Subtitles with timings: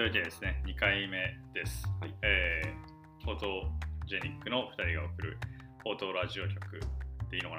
[0.00, 1.84] というわけでですね、2回目です。
[2.00, 3.68] はいえー、フォート
[4.06, 5.36] ジェニックの2人が送る
[5.82, 6.80] フォートラジオ局
[7.28, 7.58] でいいのか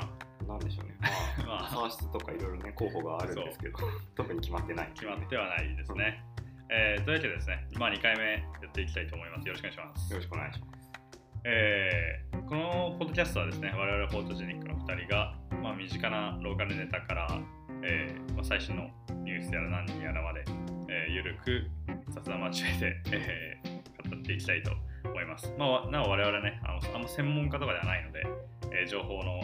[0.50, 0.98] ななんでしょうね。
[1.46, 3.78] まあ、まあとかいろいろね、候補があるんですけど、
[4.16, 4.88] 特に 決まってない。
[4.96, 6.26] 決まってはないですね。
[6.72, 9.48] えー、というわけでですね、まあ、2回目やっていきたいと思います。
[9.48, 10.18] よろしくお願いしますよ。
[10.18, 10.92] ろしくお願いします。
[11.46, 17.28] えーこのポッドキャストはですね、我々フォートジェニックの2人が、まあ、身近なローカルネタから、
[17.84, 18.90] えーまあ、最新の
[19.24, 20.44] ニュースやら何やらまで、
[20.92, 21.64] えーゆるく
[22.10, 24.72] 雑談交えて、えー語っていきたいと
[25.06, 25.54] 思います。
[25.58, 28.28] まあ、なお我々ねあの、あんま専門家とかではないので、
[28.72, 29.40] えー情報の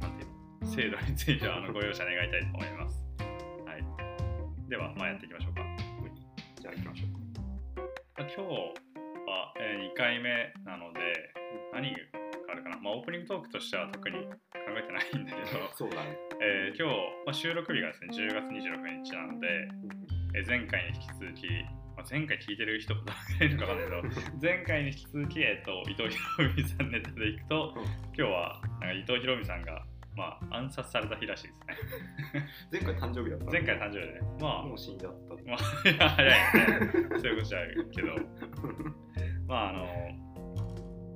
[0.00, 3.06] なんていうの精度についてはあのご容赦願いたいと思います。
[3.64, 3.84] はい、
[4.68, 5.62] では、まあ、やっていきましょうか。
[6.60, 7.10] じゃあ行きましょう。
[7.80, 11.00] まあ今日は、え2回目なので
[11.72, 11.98] 何が
[12.52, 14.30] あるかな、まあ、オープニングトークとしては特に考
[14.76, 16.18] えてないんだけど、そうだね。
[16.40, 19.68] えー今日、まあ、収録日がですね10月26日なので、
[20.34, 21.46] えー前回に引き続き、
[21.96, 29.84] まあ、前回聞いてる人どのくらいいるのか分かんないけど 前回に引き続き、えー、と伊藤博美さんネタでいくとうん今日はなんか伊藤博美さんが、
[30.16, 31.60] まあ、暗殺された日らしいです
[32.34, 33.52] ね前回誕生日だったの？
[33.52, 35.32] 前回誕生日でねまあもう死んじゃった。
[35.44, 36.90] まあ、いや、早いよね。
[36.92, 38.16] そういうことじゃないけど、
[39.48, 39.88] まあ、あの、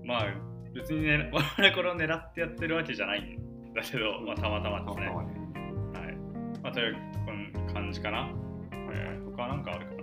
[0.04, 0.26] まあ、
[0.74, 5.06] 別にね、我々これを狙ってやってるわけじゃないんだけど、まあ、たまたまですね。
[5.06, 5.12] ね
[6.58, 6.60] い。
[6.62, 6.96] まあ、という
[7.72, 8.45] 感じかな。
[8.96, 10.02] えー、他は何かあるかな？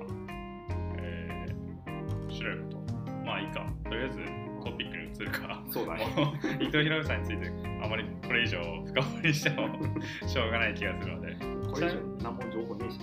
[0.99, 1.89] えー、
[2.25, 2.77] 面白いこと。
[3.25, 3.65] まあ、いいか。
[3.83, 4.19] とりあえず
[4.63, 5.63] トピックに移るか。
[5.69, 6.05] そうだね。
[6.61, 7.51] 伊藤博さんについて
[7.83, 9.67] あまりこれ以上深掘りしても
[10.27, 11.35] しょうがない気がするので、
[11.73, 12.99] これ以上何も情報ねえし。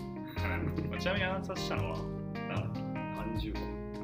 [0.89, 1.97] まあちなみに暗殺したのは
[2.35, 3.55] 誰だっけ単純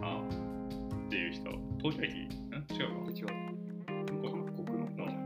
[0.02, 2.12] ああっていう人、東京駅？
[2.14, 2.18] ん？
[2.18, 3.26] 違うか違う。
[3.86, 5.22] 韓国の方じゃないか。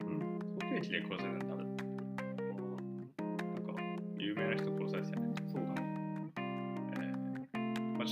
[0.00, 0.18] うん。
[0.58, 1.59] 東京駅で殺されたんだ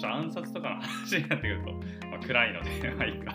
[0.00, 1.72] ちょっと暗殺とかの話になってくると、
[2.06, 3.32] まあ、暗いので、まあいいか。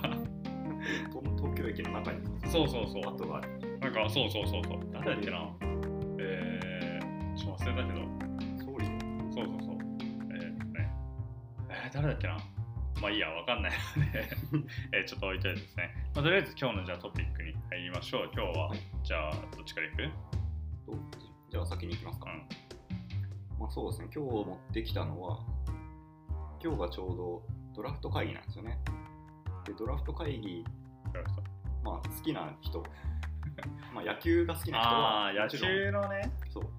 [1.10, 3.14] 東東京駅の中にそうそうそう。
[3.16, 3.80] 跡がある。
[3.80, 4.80] なんか、そうそうそうそう。
[4.94, 5.50] 誰だっけな
[6.20, 8.00] えー、ちょっと忘れたけど、
[8.64, 8.86] 総理。
[9.34, 9.78] そうそうそう。
[10.32, 10.90] えーとね、
[11.70, 12.38] えー誰だっけな
[13.02, 14.30] まあいいや、わかんないので、
[14.94, 15.94] えーちょっと置いといてですね。
[16.16, 18.30] まあ、とりあえず今日のじゃあトピックに入りましょう。
[18.34, 19.98] 今日は、はいじゃあどっちからいく？
[20.86, 20.98] と
[21.52, 22.32] じゃあ先に行きますか。
[22.32, 23.60] うん。
[23.60, 25.40] まあそうですね、今日持ってきたのは、
[26.64, 27.44] 今日がちょうど
[27.76, 28.80] ドラフト会議なんですよね。
[29.66, 30.64] で、ドラフト会議、
[31.84, 32.82] まあ好きな人、
[33.94, 36.70] まあ野球が好きな人あは、あ、野球のね、そう、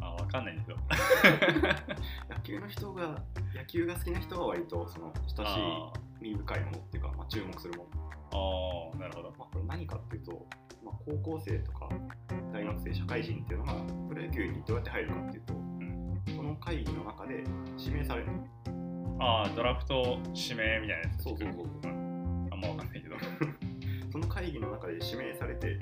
[0.00, 0.78] あわかんないんだけど。
[2.34, 3.22] 野球の人が、
[3.54, 8.90] 野球が好きな人は割とその親しあい、身深いものっていうか、まあ、注目するもの。
[8.90, 9.34] ーあー、なるほど。
[9.38, 10.46] まあ、これ何かっていうと、
[10.82, 11.90] まあ、高校生とか
[12.54, 13.74] 大学生、社会人っていうのが
[14.08, 17.44] プロ野球にどうやって入るかっていうと、んその会議の中で
[17.76, 18.30] 指名される。
[19.20, 21.24] ああ、ドラフト指名みたいなやつ。
[21.24, 21.92] そうそうそうそう。
[21.92, 23.16] んあんまわかんないけど。
[24.10, 25.78] その会議の中で指名されて、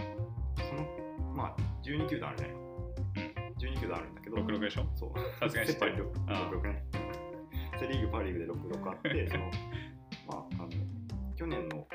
[0.57, 0.87] その、
[1.35, 2.69] まあ、12球団あるじゃないか。
[3.59, 4.87] 12球団あるんだけど、66でしょ？
[4.95, 5.13] そう。
[5.41, 6.85] さすがに知ってるセ・ パ66ね。
[7.79, 9.45] セ・リーグ、パ・リーグで66あって、 その、
[10.27, 10.69] まあ、あの、
[11.37, 11.87] 去年の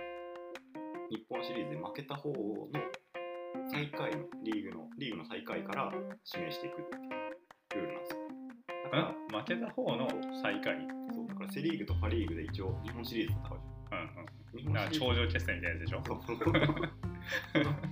[1.10, 2.66] 日本シリーズで負けた方の
[3.70, 5.92] 最下位の、リーグの、リーグの最下位から
[6.34, 6.86] 指名していくっ
[7.70, 8.20] ていうルールなんですよ。
[8.86, 9.42] だから、ん？
[9.42, 10.08] 負けた方の
[10.42, 10.88] 最下位？
[11.44, 13.60] からセ・リーグとパ・リーグで一応日本シリーズ戦う
[13.90, 14.10] じゃん。
[14.62, 14.74] 日うん。
[14.74, 16.04] なんかシリーズ頂上決戦みたいなやつでしょ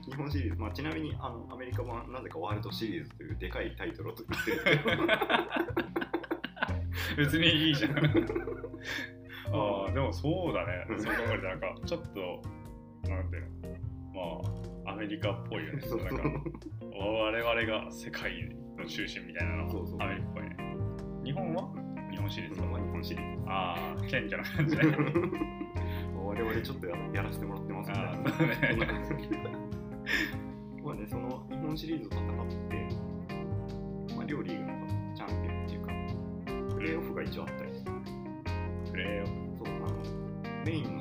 [0.09, 4.57] 日本シリーズ、まあ、ちなみにあのアメリカ版なぜかワールドシリーズというでかいタイトルを作ってる
[7.17, 7.91] 別にいいじゃん。
[9.53, 10.85] ああ、でもそうだね。
[10.97, 12.41] そう考えるとなんか、ちょっと、
[13.09, 13.43] なんていう
[14.13, 14.41] の、
[14.85, 15.81] まあ、アメリカっぽいよね。
[15.81, 16.23] そうなんか、
[16.93, 17.53] 我々
[17.85, 18.47] が世界
[18.77, 20.55] の中心みたいなのそうそうアメリカっぽいね。
[21.25, 21.69] 日本は？
[21.73, 21.80] 日
[22.21, 23.43] 本シリーズ日本は日本シリーズ。
[23.47, 24.83] ああ、謙虚な感じね。
[26.15, 27.95] 我々ちょっとややらせてもらってますね。
[28.69, 29.11] そんな感じ
[30.83, 32.25] まあねその日本シリーズを戦っ
[32.69, 34.71] て、まあ、両リーグの
[35.15, 35.87] チャンピオンっていうか
[36.75, 37.91] プレーオフが一応あったりして
[38.91, 39.31] プレーオフ。
[39.63, 39.85] そうあの
[40.65, 41.00] メインの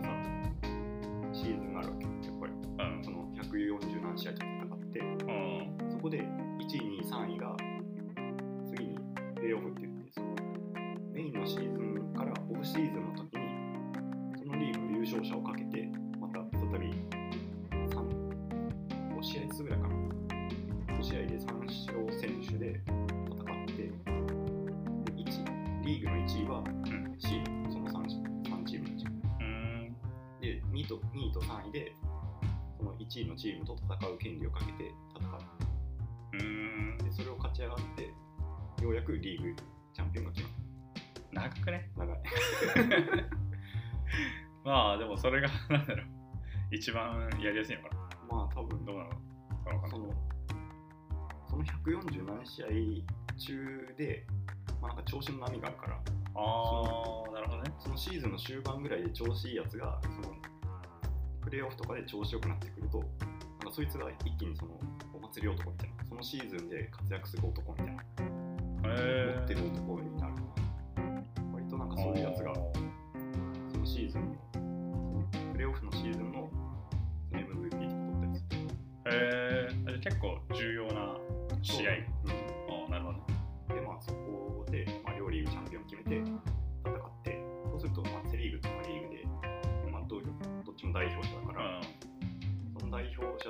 [33.41, 35.31] チームと戦う権利をかけて戦う。
[36.35, 36.99] うん。
[36.99, 38.13] でそれを勝ち上がって
[38.85, 39.57] ようやくリーグ
[39.95, 40.47] チャンピオンが決
[41.33, 41.49] まる。
[41.49, 41.91] 長くね？
[41.97, 42.19] 長い。
[44.63, 46.07] まあでもそれが なんだろう。
[46.71, 48.01] 一番やりやすいのかな。
[48.29, 49.17] まあ多分どうなのか
[49.73, 50.13] なその
[51.49, 52.67] その147試合
[53.39, 54.27] 中で、
[54.83, 55.95] まあ、なんか調子の波があるから。
[55.95, 56.01] ああ
[57.33, 57.73] なるほどね。
[57.79, 60.37] そのシーズンの終盤ぐらいで調子いいやつがその
[61.43, 64.73] プレーオフとかで調子よくなってくるとなんかそいつが一気にその
[65.15, 68.03] お祭り男みたいなそのシーズンで活躍する男みたいな、
[68.85, 70.35] へ持ってる男になる
[71.53, 72.55] 割となんかそういうやつが
[73.73, 74.30] そのシーズン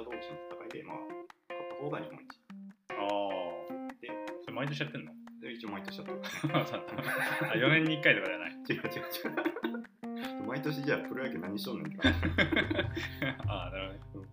[0.05, 0.97] 者同士の戦いで、まあ、
[1.49, 2.41] 勝った方が日本一。
[2.91, 4.09] ああで、
[4.43, 5.13] それ毎年やってんの？
[5.41, 6.21] で一応毎年やってる。
[6.55, 8.53] あそうあ4年に1回とかじゃない。
[8.69, 9.09] 違う違う
[10.21, 10.47] 違う。
[10.47, 12.19] 毎年じゃあプロ野球何しとんねんって感じ、
[13.49, 14.29] ああなるほどね。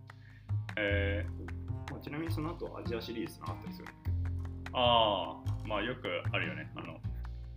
[0.77, 3.87] えー、まあ、ちなみにその後アジアシリーズがあったりする？
[4.73, 6.71] ああまあよくあるよね。
[6.75, 6.99] あの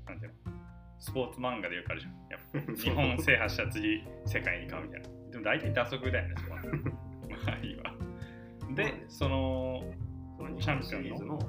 [0.07, 0.53] なんていうの？
[0.99, 2.13] スポーツ漫画でよくあるじゃん。
[2.31, 5.09] やっぱ 日本制覇したら次世界に行かうみたいな。
[5.31, 6.63] でも大体打足だよねそこは。
[7.47, 7.90] まあいいわ
[8.85, 9.83] でその
[10.37, 11.47] その日本シリーズのか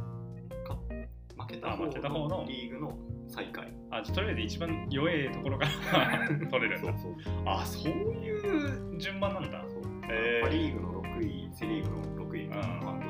[1.37, 2.27] 負けた方方の。
[2.27, 2.97] のリーグの
[3.27, 3.73] 最下位。
[3.91, 6.97] あじゃあとりあえず一番弱いところから 取れるんだ。
[6.97, 9.63] そうあそういう順番なんだ。
[9.67, 9.81] そう。
[10.11, 10.43] へー。
[10.43, 11.89] パ・リーグの6位、セ・リーグ
[12.19, 12.49] の6位。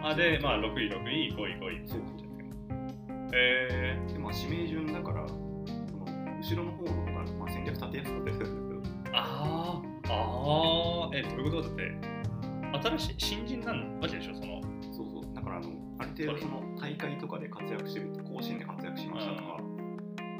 [0.03, 1.87] あでまあ6位6位5位5位。
[1.87, 2.01] そう
[3.33, 5.41] えでまあ、指名順だから、その
[6.05, 10.13] 後ろの方の方が、まあ、戦略立てやすかったりするんだけど、ー、あー。
[10.13, 11.17] あー。
[11.17, 12.20] えどういうことだって？
[12.79, 14.61] 新しい新人なんわけでしょその。
[14.91, 15.69] そうそう、だからあの
[15.99, 19.57] ある程度その大会とかで活躍してると、甲子園で活躍しましたとか、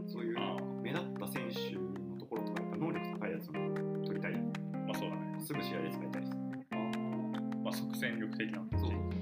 [0.08, 3.54] そういうあ目立った選手のところとか、やっぱ能力高いやつを
[4.06, 4.34] 取りたい、
[4.88, 5.40] まあそうだね。
[5.40, 6.34] すぐ試合で使いたいです。
[7.64, 9.22] まあ即戦力的なそうそう。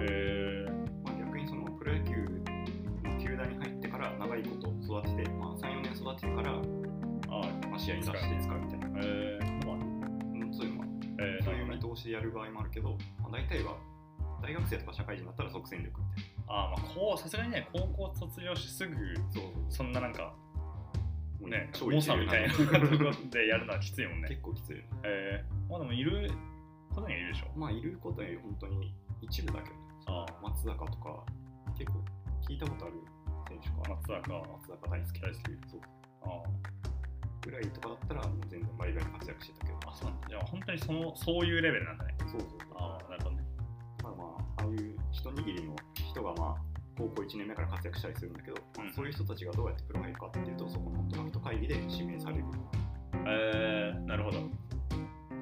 [0.00, 0.70] えー、
[1.04, 2.12] まあ、逆にそのプロ野球
[3.02, 9.57] の球団に入ってから長いこと育てて、まあ、3、4年育ててから、あまあ、試合に出して使うみたいな、えー、
[11.78, 13.76] えー、そういうなるほどね見通しでやる場合もあるけど、まあ、大体は
[14.42, 19.00] 大学生とか社会人だったら即戦力みたいあーまあこうさすがにね高校卒業してすぐな。
[19.30, 19.44] そう。
[19.68, 20.32] そんななんか
[21.40, 24.28] ね超猛者みたいなところでやるのはきついもんね。
[24.30, 24.82] 結構きつい。
[25.04, 26.30] えー、まあでもいる
[26.94, 27.58] ことにはいるでしょ。
[27.58, 29.74] まあ、いることは本当に一部だけど、
[30.06, 31.24] あ松坂とか、
[31.76, 32.02] 結構
[32.48, 32.94] 聞いたことある
[33.48, 33.94] 選手か。
[33.94, 34.32] 松坂。
[34.32, 35.80] 松坂大輔大輔そう。
[36.22, 36.42] あ
[37.42, 39.78] ぐらいとかだったら、もう全然バリバリ活躍してたけど。
[39.86, 40.28] あそうなんだ。
[40.28, 42.14] じゃあ本当にそのそういうレベルなんだね。
[42.20, 43.42] そうそうああなるほどね。
[44.02, 44.24] まあま
[44.58, 52.44] あ、ああいう一握りの人がまあ高校1年目から活躍したりするんだけど、うんそういう人たちがどうやってプロ入るかっていうと、そこのドラフト会議で指名される。
[53.26, 54.38] えー、なるほど。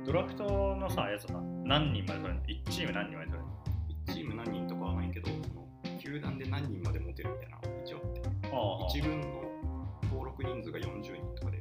[0.05, 0.45] ドラフト
[0.77, 3.67] のさやつはさ何人まで取れるの ?1 チーム何人まで取れる
[4.07, 9.27] 1チーム何人とかはないけど、その球団で何人まで持てるみたいな一応あって、のあ1軍の
[10.05, 11.56] 登録人数が40人とかで、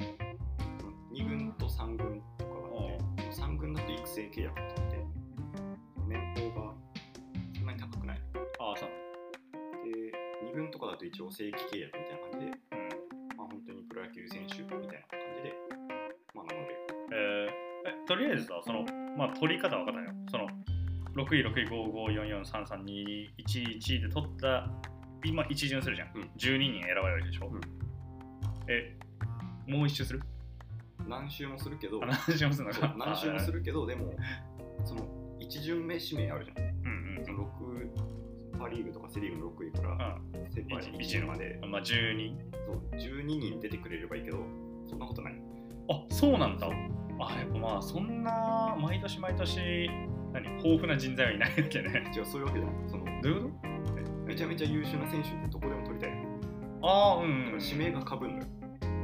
[1.16, 2.62] 2軍と3軍とかがあ
[2.98, 5.04] って、3軍だと育成契約って言って、
[6.08, 6.76] 年俸が
[7.56, 8.22] そんなに高くない。
[8.60, 8.90] ああそう。
[9.90, 10.12] で、
[10.52, 12.54] 2軍とかだと一応正規契約みたいな感じで、うん
[13.38, 14.90] まあ、本当にプロ野球選手みたいな感
[15.38, 15.54] じで、
[16.34, 16.76] まあ、名乗れる。
[17.12, 17.56] えー
[17.88, 18.84] えとりあえずさその
[19.16, 20.12] まあ取り方わかんないよ。
[20.30, 20.48] その
[21.16, 24.68] 6位6位55443321で取った
[25.24, 26.24] 今一巡するじゃん、うん。
[26.36, 27.62] 12人選ばれるでしょ、うん。
[28.68, 28.98] え
[29.68, 30.22] もう一周する？
[31.08, 32.96] 何周もするけど、あ何周もするのか。
[32.98, 34.14] 何周もするけど、でも、
[34.84, 35.08] その
[35.40, 36.58] 1巡目指名あるじゃん。
[36.58, 37.46] うんうんその
[38.54, 40.18] 6パ・リーグとかセ・リーグの6位から
[40.50, 41.60] 世界一1位まで。
[41.68, 42.36] まあ12
[42.66, 44.38] そう12人出てくれればいいけど、
[44.88, 45.42] そんなことない。
[45.90, 46.68] あそうなんだ。
[46.68, 49.90] あやっぱまあそんな毎年毎年
[50.34, 52.12] 何豊富な人材はいないわけね。
[52.16, 52.76] 違う、そういうわけじゃない。
[52.88, 53.50] そのどういうこ
[54.26, 56.12] めちゃめちゃ優秀な選手ってどこでも取りたい。
[56.82, 58.44] とああうん、指名がかぶんのよ。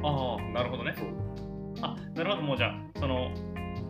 [0.04, 0.94] ああなるほどね。
[0.96, 1.08] そう。
[1.08, 1.10] あ
[2.14, 3.30] なるほどもうじゃあその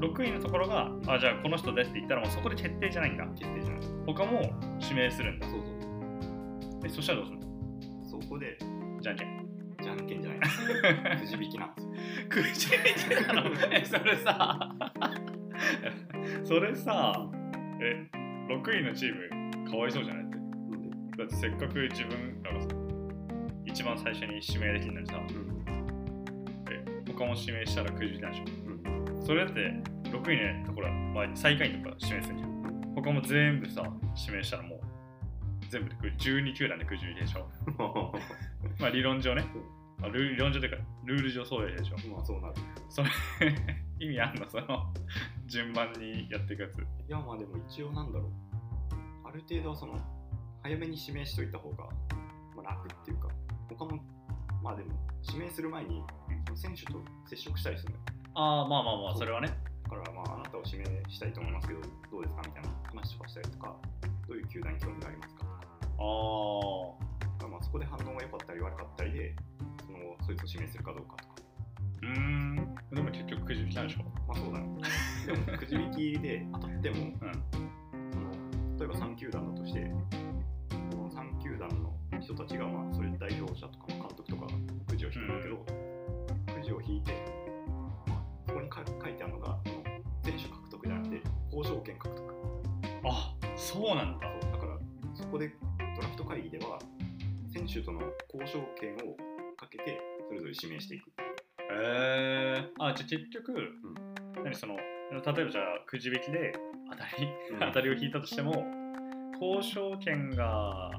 [0.00, 3.80] 6位のところがあじゃあこの人ですって言ったらもうそこで決定じゃないんだ決定じゃない。
[4.06, 4.42] 他も
[4.80, 6.80] 指名するんだそうそう。
[6.84, 7.42] えそしたらどうするの？
[8.22, 8.58] そこで、
[9.00, 9.46] じゃんけん
[9.82, 10.40] じゃんけんじゃない。
[11.20, 12.28] くじ引きなんですよ。
[12.28, 13.50] くじ引きなの？
[13.72, 14.74] えそれさ
[16.44, 17.12] それさ
[17.80, 18.06] え
[18.48, 20.36] 6位のチームかわいそうじゃないって？
[21.18, 22.68] だってせっかく自分らがさ
[23.64, 25.51] 一番最初に指名できるのにさうん。
[27.22, 29.18] え他も指名したらくじ引きなんでしうん。
[29.22, 29.60] ょそれだって
[30.10, 32.94] 6位のところは、まあ、最下位のところは指名するじゃん。
[32.94, 33.82] 他も全部さ
[34.26, 34.80] 指名したらもう
[35.70, 37.48] 全部でく12球団でくじ引きでしょ。
[38.78, 39.44] まあ理論上ね。
[40.02, 41.96] あルール理論上というかルール上そうでしょ。
[42.10, 42.54] まあそうなる
[42.88, 43.08] それ
[44.00, 44.48] 意味あんの？
[44.48, 44.92] その
[45.46, 46.78] 順番にやっていくやつ。
[46.80, 48.30] いやまあでも一応なんだろう。
[49.28, 49.98] ある程度はその
[50.62, 51.84] 早めに指名しといた方が、
[52.56, 53.28] まあ、楽っていうか。
[53.68, 53.98] 他も
[54.62, 54.90] まあでも
[55.28, 56.21] 指名する前にそ
[56.52, 57.98] の選手と接触したりするの？
[57.98, 58.02] よ
[58.34, 59.48] ああまあまあまあそれはね。
[59.84, 61.80] だからまああなたを指名したいと思いますけど
[62.10, 63.76] どうですかみたいな話とかしたりとか
[64.28, 65.40] どういう球団に興味がありますか？
[65.40, 65.54] とか
[67.42, 69.34] ああまあそこで反応が良かったり悪かったりで
[69.86, 71.34] そのそいつを指名するかどうかとか。
[72.02, 72.74] うーん。
[72.92, 74.04] でも結局くじ引きなんでしょ？
[74.28, 74.66] まあそうだね。
[75.26, 77.32] でもくじ引きで当たっても うん。
[78.12, 78.30] その
[78.78, 79.90] 例えば3球団だとして
[80.90, 83.91] その3球団の人たちがまあそれ代表者とか
[91.52, 92.34] 交渉権獲得。
[93.04, 94.26] あそうなんだ。
[94.52, 94.78] だから
[95.14, 95.52] そこで
[95.96, 96.78] ドラフト会議では
[97.52, 98.00] 選手との
[98.32, 99.16] 交渉権を
[99.56, 101.08] かけてそれぞれ指名していく。
[101.08, 101.12] へ
[101.70, 103.52] えあじゃあ結局、
[104.42, 106.54] 何その例えばじゃあくじ引きで
[106.90, 107.60] 当たり、うん。
[107.60, 108.64] 当たりを引いたとしても
[109.40, 110.90] 交渉権が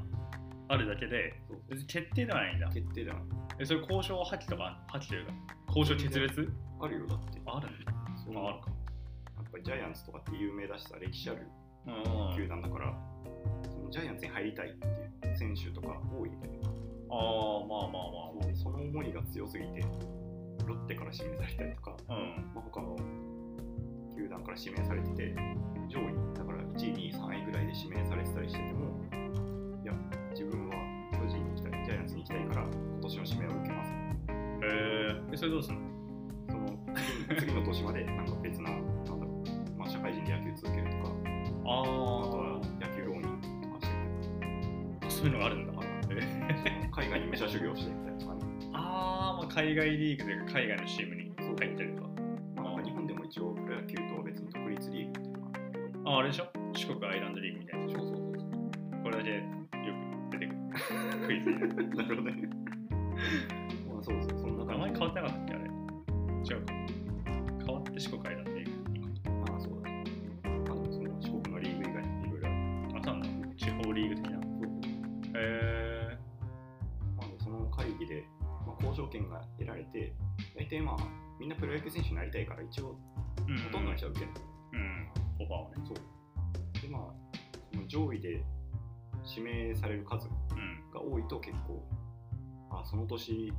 [0.68, 1.34] あるだけで
[1.68, 2.70] 別に決定ではないんだ。
[2.70, 3.24] 決定じゃない。
[3.60, 5.34] えそれ交渉破棄とか破棄というか
[5.68, 6.54] 交渉決裂？
[6.82, 7.08] あるよ。
[7.08, 7.42] だって。
[7.46, 7.94] あるんだ。
[8.24, 8.72] そうああるか
[9.64, 11.48] ジャイアンツとかって有名だしさ歴史ある
[11.88, 11.92] う
[12.34, 12.94] ん球団だから、
[13.70, 14.88] そのジャイアンツに入りたいって
[15.28, 16.60] いう選手とか多いんだよね
[17.10, 18.56] ああまあまあまあ。
[18.56, 19.82] その思いが強すぎて
[20.66, 22.52] ロッテから指名されたりとか、あうん。
[22.56, 22.96] まあ、他の
[24.16, 25.36] 球団から指名されてて
[25.90, 29.00] 上位だから1位2位3位ぐらいで指名されてたりしてても
[29.84, 29.94] いや
[30.32, 30.76] 自分は
[31.12, 33.92] 巨人に行きたいジャイアンツに行きたいから今年の指名を受けます。
[33.92, 34.66] へ
[35.34, 35.82] えそれどうすんの？
[36.48, 36.78] その
[37.28, 38.70] 次次の年までなんか別な
[40.04, 41.10] 会人で野球続けるとか
[41.66, 43.24] ああとは野球浪人
[43.62, 45.74] とかしてあそういうのがあるんだ。
[46.12, 46.16] え
[46.84, 48.42] て海外に武者修行してみたいなとかね
[48.74, 51.24] あー、まあ海外リーグというか海外のチームに。
[51.56, 52.02] 入ってると
[52.62, 56.48] まあ、なんか日本でも一応プロ野球とは別に独立リーグっていうのがあああれでしょ？
[56.74, 57.88] 四国アイランドリーグみたいな。
[57.90, 59.04] そうそうそうそう。
[59.04, 59.42] これだけよ
[60.32, 60.58] く出てくる。
[61.28, 61.60] クイズに
[61.96, 62.50] なるほどね。
[91.34, 91.84] と結構、
[92.70, 93.58] あ、その年、やっ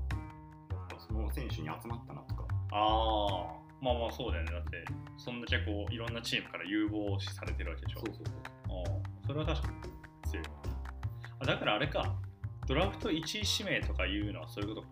[0.89, 4.53] ぱその選手に集まったなとか、ああまあまあそうだよね。
[4.53, 4.85] だって
[5.19, 8.01] そんだけこういろんなチームから有望視されてるわけでしょ。
[8.01, 8.37] そうそうそう。
[8.69, 10.45] ああそれは確かに強い
[11.41, 12.17] あだからあれか。
[12.67, 14.89] ドラフト1位指名とかいうのはそういうことか。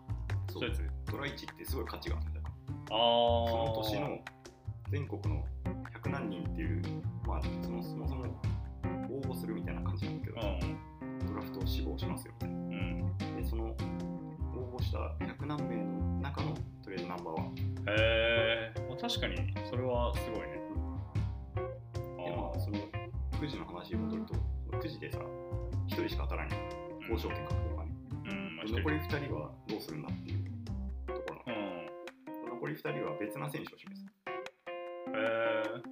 [0.48, 1.10] そそういうやつ。
[1.10, 2.54] トライチってすごい価値があるんだから。
[2.54, 4.18] ああその年の
[4.90, 5.44] 全国の
[6.02, 6.82] 100何人っていう、
[7.26, 8.42] まあ、そのそもそも
[9.10, 10.38] 応募するみたいな感じなんだけど、
[11.32, 12.56] ドラフトを志望しますよみたいな。
[12.56, 17.54] うんうんで、その応募した100何名の中のとりあえずナンバーワン。
[17.54, 19.36] で、へえまあ、確かに
[19.68, 20.62] それはすごいね
[22.36, 22.78] まあ、その
[23.38, 25.18] くじの話に戻ると、そのくじでさ、
[25.88, 26.58] 1人しか当たらない
[27.10, 27.90] 交渉権獲得がね。
[28.30, 30.44] うん、まあ、で残り2人はどうするんだっていう
[31.06, 31.66] ところなの。
[31.66, 34.06] うん残り2人は別な選手を示す。
[34.06, 34.10] へ
[35.16, 35.91] えうん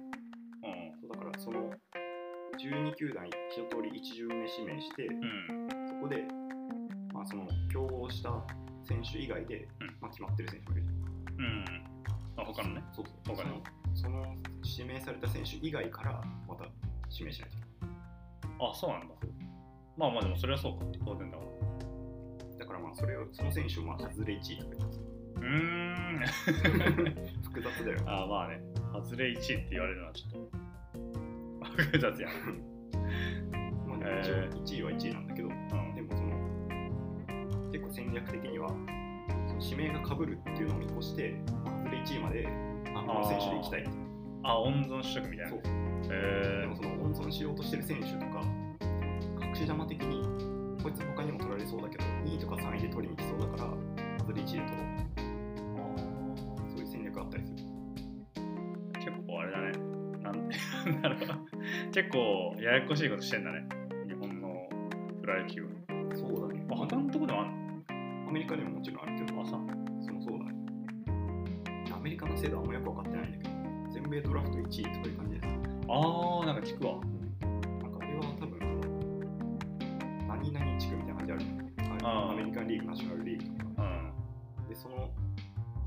[2.61, 5.87] 12球団一通り1巡目指名して、うん。
[5.87, 6.23] そこで、
[7.11, 8.29] まあ、その競合した
[8.83, 9.87] 選手以外で、うん。
[9.99, 10.85] まあ、決まってる選手もいる。
[11.39, 11.65] うん。
[12.37, 12.83] あ他のね。
[12.93, 13.63] そうそう他の
[13.95, 16.65] その指名された選手以外からまた
[17.09, 17.57] 指名しないと。
[17.57, 17.65] いけ
[18.59, 19.15] あそうなんだ。
[19.97, 20.85] まあまあでもそれはそうか。
[21.03, 21.43] 当然だわ。
[22.59, 24.97] だからまあそれをその選手をまあ外れ1位とか言って
[25.35, 26.25] うーん。
[27.43, 27.99] 複雑だよ。
[28.05, 28.61] あまあね。
[28.93, 30.60] 外れ1位って言われるのはちょっと
[31.83, 32.33] 複雑やな
[33.87, 35.95] まあでも一応1位は1位なんだけど、うん。
[35.95, 36.31] でもその
[37.71, 38.69] 結構戦略的には
[39.59, 41.35] 指名が被るっていうのを見越して、
[41.83, 42.47] まれ1位まで
[42.95, 43.85] あこの選手で行きたい
[44.43, 45.51] あ温存しとくみたいな。
[45.51, 45.61] そう。
[46.13, 48.41] へでもその温存しようとしてる選手とか
[49.45, 50.23] 隠し玉的に
[50.81, 53.69] こいつ他にも取られそうだけど2位とか3位で取りに来そうだから
[54.19, 55.10] 外れ1位で取ろう
[61.93, 63.67] 結構ややこしいことしてんだね。
[64.07, 64.69] 日本の
[65.21, 65.69] プロ野球は、
[66.15, 66.65] そうだね。
[66.69, 67.83] まあ、他のとこでもあん
[68.29, 69.51] アメリカでももちろんあるけどのあさ
[69.99, 70.53] そのそうだね。
[71.93, 73.49] アメリカの制度はあんまよく分かってないんだけど
[73.91, 75.47] 全米ドラフト1位とかいう感じです。
[75.89, 76.93] あーなんか聞くわ。
[76.93, 78.59] なんかあれは多分
[80.29, 83.83] 何々地区みたいな感じあるよねあーアメリカンリーグナショナルリーグとか。
[83.83, 83.85] う
[84.63, 84.69] ん。
[84.69, 85.11] でその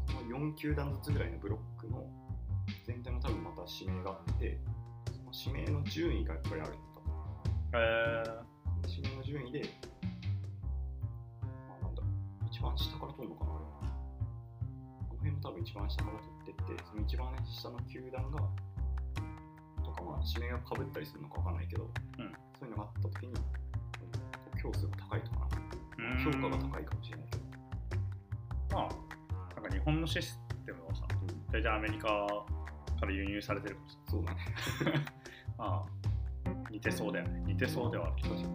[0.07, 2.07] その4球団ずつぐらいのブロックの
[2.87, 4.59] 全体も多分また指名があって
[5.35, 6.79] 指名の順位がやっぱりあるんだ
[7.75, 8.23] え
[8.89, 9.69] 指名の順位で、
[11.69, 12.03] まあ、なんだ
[12.47, 13.51] 一番下から取るのかな。
[13.51, 13.65] あれ
[15.09, 18.39] この辺も多分一番下から取ってってその一番下の球団が
[19.83, 22.33] とかまあ指名がかぶったりするのかわかんないけど、うん。
[22.59, 23.35] そういうのがあった時に
[24.55, 25.55] 得票数が高いとかな。
[26.15, 26.59] ー、評価がい。
[26.71, 27.45] 高いかもしれないけど、
[28.77, 31.03] まあ、なんか日本のシステムはさ、
[31.53, 35.05] 大体アメリカから輸入されてるからさ、そうだね
[35.59, 35.85] まあ、
[36.71, 37.43] 似てそうだよね。
[37.47, 38.35] 似てそうではあるけど。
[38.35, 38.55] 確かに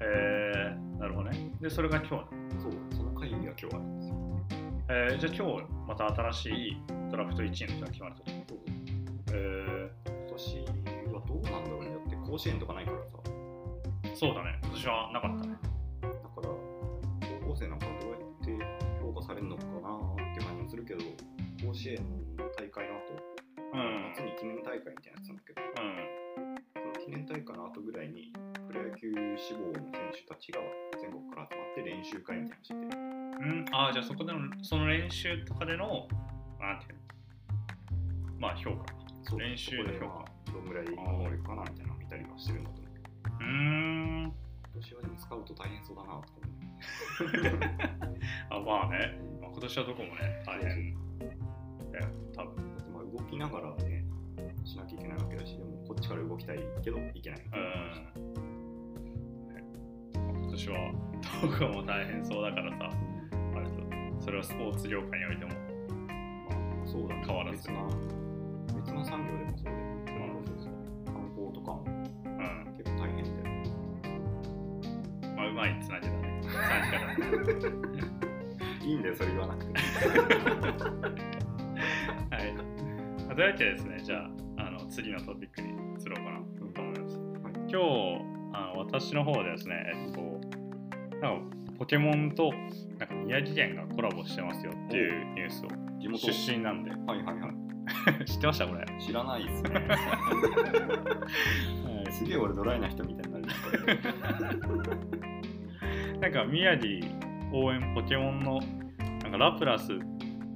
[0.00, 1.50] えー、なるほどね。
[1.60, 4.14] で、それが今日なのそうその会議が今日あるんですよ
[4.86, 8.22] えー、じゃあ今日また新しいドラフト1位の人が決まると。
[8.26, 8.58] そう
[9.32, 10.58] え今年
[11.14, 13.18] はどうなんだろうねだって甲子園とかないからさ、
[14.14, 14.58] そうだね。
[14.62, 15.56] 今年はなかったね。
[16.02, 16.48] だから
[17.42, 18.66] 高校生なんかどうやって
[19.00, 19.70] 評価されるのかな
[20.32, 21.00] って感じもするけど
[21.66, 21.96] 甲子園
[22.36, 23.12] の大会の後、
[23.74, 25.53] うん夏に記念大会みたいなやつなんだけど
[29.04, 30.60] 球志望の選手たちが
[30.98, 32.96] 全国から集まって練習会みたいなのしてて。
[32.96, 36.08] うん、ああ、じゃあそこでの、その練習とかでの、
[36.58, 36.98] なんていう
[38.32, 38.38] の？
[38.40, 38.84] まあ評価。
[38.84, 38.94] か。
[39.22, 40.24] そう練習の評価。
[40.52, 42.92] どんぐらいの能力かなみたいなのを見たりはしてるんだと思う。
[43.40, 44.22] うーん。
[44.24, 44.32] 今
[44.74, 46.28] 年はでもスカウト大変そうだなとか
[48.50, 50.94] 思う あまあね、まあ、今年はどこもね、大変。
[51.92, 52.56] だよ、多分。
[52.76, 54.04] だってまあ動きながらね
[54.64, 58.33] しなきゃいけないわけだしでもこっちから動きたいけどいけないうん。
[60.70, 60.92] ね今年は。
[61.42, 62.90] どこも大変そうだからさ、
[63.54, 63.72] あれと、
[64.20, 65.56] それはスポーツ業界においても、ま
[66.84, 67.22] あ、そうだね。
[67.26, 67.56] 変わらず。
[67.58, 67.84] 別な
[68.74, 69.70] 別の産業でもそうで、
[70.12, 72.74] まあ、観光とかもうん。
[72.76, 73.34] 結構大変だよ
[75.36, 76.40] まあ、うまいつなぎだね。
[76.42, 76.60] つな
[77.16, 77.68] ぎ方。
[78.84, 79.72] いいんだよそれ言わなくて
[82.30, 82.52] はい。
[82.52, 86.38] まあというわけでですね、じゃあ、あの次のトピックに移ろうかな
[86.74, 87.18] と思います。
[87.70, 88.43] 今日、あの
[88.86, 90.20] 私の方でですね、えっと、
[91.20, 92.52] なんかポケモンと
[92.98, 95.68] なんか宮城県がコラボしてますよっていうニュースを
[96.00, 96.32] 地元。
[96.32, 97.52] 出身なんで、はいはいは
[98.24, 98.66] 知ってました？
[98.66, 98.82] これ。
[98.82, 99.70] い知らないですね。
[102.10, 103.46] すげえ俺ドライな人みたいになる。
[106.20, 107.04] なんか宮城
[107.52, 108.60] 応援ポケモンの
[109.22, 109.88] なんかラプラス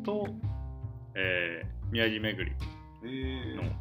[0.05, 0.27] と、
[1.14, 2.59] えー宮城巡りの、
[3.05, 3.73] えー、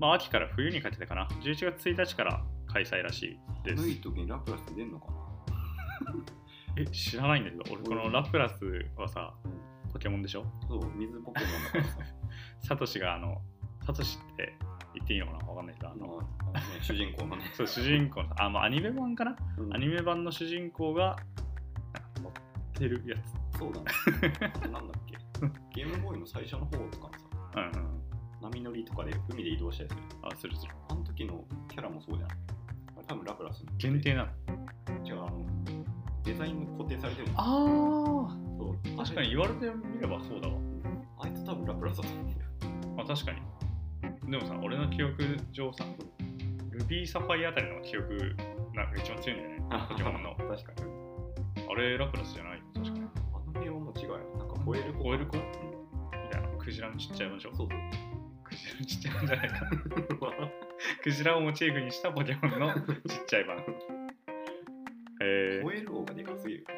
[0.00, 3.82] まあ、秋から冬にかけてかな、11月1日から開催らしいです。
[3.82, 5.06] 寒い時にラプラス出んのか
[6.04, 6.14] な？
[6.76, 8.64] え、知らないんだけど、俺このラプラス
[8.96, 9.34] はさ、
[9.92, 10.44] ポケモンでしょ？
[10.68, 11.98] そう水ポケモンだからさ。
[12.60, 13.40] サトシがあの、
[13.86, 14.54] サトシって
[14.94, 15.38] 言っていいのかな？
[15.48, 16.06] わかんないけど、あの、
[16.52, 19.74] まあね主人公のね、 そう、主人公の、あ、まあ、アニメ版かな、うん。
[19.74, 21.16] アニメ版の主人公が
[22.22, 22.32] 持っ
[22.74, 23.16] てるや
[23.52, 23.58] つ。
[23.58, 23.86] そうだね。
[24.54, 25.18] あとなんだっけ？
[25.74, 27.26] ゲームボーイの最初の方とかもさ
[27.56, 27.98] うんうん。
[28.40, 30.72] 波乗りとかで海で移動したりするあ、するする。
[30.90, 32.30] あの時のキャラもそうじゃん
[33.08, 34.30] 多分ラプラス限定なの。
[35.04, 35.46] 違うあの
[36.24, 37.44] デザイン固定されてるのあ
[38.58, 40.54] そうあ確かに言われてみればそうだわ。
[41.20, 42.38] あいつ多分ラプラスだと思うんだよ
[42.96, 43.38] まあ確かに。
[44.30, 45.84] でもさ、俺の記憶上さ、
[46.70, 48.36] ルビーサファイアあたりの記憶
[48.74, 50.34] なんか一番強いんだよね、ポケモンの。
[50.36, 50.92] 確かに
[51.70, 53.00] あれ、ラプラスじゃない確かに。
[53.00, 57.54] あの辺はもう違うよなんかホエールコホエールコうんみたいな、クジラのちっちゃい版でしょ。
[57.56, 57.68] そう
[58.44, 59.70] クジラのちっちゃい版じゃないか。
[61.02, 63.58] クジラをモチーフにしたポケモンのちっちゃい版。
[65.20, 66.74] えホエール王がでかすぎるよね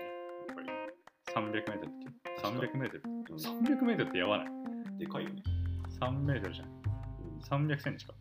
[0.48, 2.06] やっぱりー、300メートルって。
[2.42, 3.02] 300メートル？
[3.04, 4.98] うん300メートルってやばない？
[4.98, 5.42] でかいよね、
[6.00, 6.68] 3メートルじゃん。
[6.68, 6.70] う
[7.66, 8.14] ん、300センチか。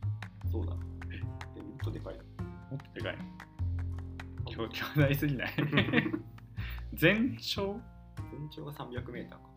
[0.52, 0.74] そうだ
[1.14, 1.20] え？
[1.62, 2.24] もっとでかいよ
[2.72, 3.24] もっとでかいの？
[4.46, 5.50] 巨巨大すぎない？
[6.94, 7.80] 全長？
[8.32, 9.49] 全長が300メーターか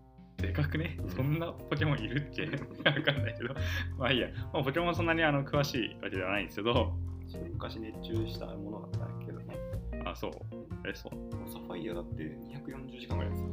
[0.43, 0.97] でかくね？
[1.03, 2.43] うんそんなポケモンいるっけ？
[2.89, 3.55] わかんないけど。
[3.99, 4.29] まあいいや。
[4.53, 6.93] まあ、ポケモンそんなにあの詳しいわけではないんですけど、
[7.53, 9.57] 昔熱中したものだったんだけどね
[10.05, 10.33] あ、そう。
[10.89, 11.13] え、そう。
[11.51, 13.49] サファイアだって240時間ぐらいですよ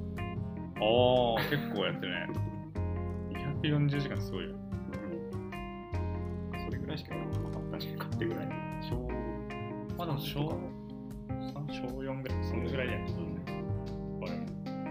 [0.81, 2.27] ああ、結構やってるね。
[3.61, 4.55] 240時間すごいよ。
[6.65, 8.47] それぐらいしかやらなかったんじゃないかってぐらい
[8.81, 8.95] 小
[9.97, 10.39] まあでも小
[11.29, 13.05] 3、小4ぐらい、そのぐらいだよね。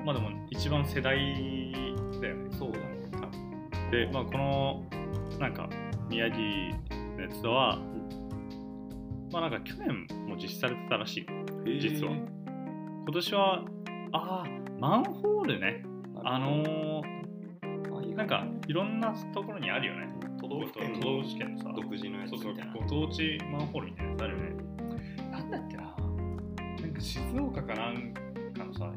[0.08, 1.18] まあでも一番世代
[2.22, 2.56] だよね。
[2.58, 2.86] そうだね
[3.90, 4.82] で、まあこの、
[5.38, 5.68] なんか、
[6.08, 7.78] 宮城のやつは、
[9.30, 11.26] まあなんか去年も実施されてたらしい。
[11.78, 13.64] 実は今年は、
[14.12, 14.44] ああ、
[14.80, 15.84] マンホールね。
[16.24, 20.08] あのー、なんかいろんなところにあるよね。
[20.40, 24.50] 都道府県都道の府県のさ、独自のやつみたいなご当地マンホールみたいなやつあるよね。
[25.30, 28.14] なんだっけななんか静岡かなん
[28.54, 28.90] かのさ、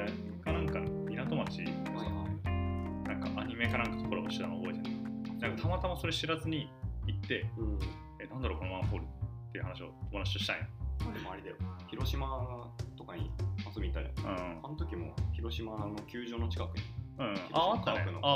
[0.00, 1.62] いや水いやかなんかの港町。
[1.62, 4.96] なんかアニメかなんかとコラボしてたの覚えてる
[5.40, 6.70] なんかたまたまそれ知らずに
[7.06, 7.78] 行ってうん。
[8.22, 9.06] えなんだろうこのマンホールっ
[9.52, 10.62] ていう話を友達としたんや。
[11.04, 11.56] まあでもあれだよ。
[11.88, 13.30] 広島とかに
[13.74, 14.60] 遊びに行ったじゃんうん。
[14.64, 16.82] あの時も広島の球場の近くに。
[17.18, 17.34] うん。
[17.34, 18.06] 広ああったね。
[18.22, 18.28] あ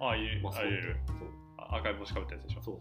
[0.00, 1.16] あああいるあいるそう。
[1.58, 2.62] あ赤い帽子かぶったやつでしょ。
[2.62, 2.78] そう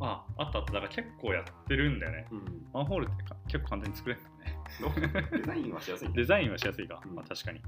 [0.00, 0.72] ああったあった。
[0.72, 2.26] だから結構やってるんだよね。
[2.30, 4.55] そう、うん、マンホールってか結構簡単に作れるんだね
[5.32, 7.14] デザインはしやすいんだデよザインはしやすいか、うん。
[7.14, 7.62] まあ、確かに。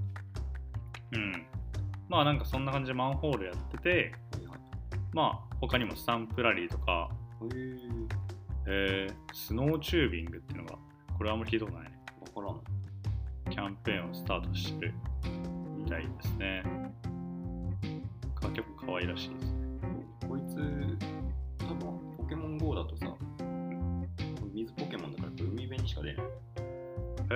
[1.12, 1.46] うん。
[2.08, 4.12] まあなんかそんな感じでマンホールやってて
[4.48, 4.58] はい
[5.12, 7.10] まあ他にもスタンプラリーとか、は
[7.42, 10.78] いへえースノーチュービングっていうのが
[11.16, 11.98] これはあんまり聞いたことないね。
[12.22, 12.60] え分からん。
[13.50, 14.94] キャンペーンをスタートしてる
[15.76, 16.62] みたいですね。
[18.34, 19.52] か結構可愛らしいです。
[19.52, 19.58] ね
[20.28, 21.07] こいつ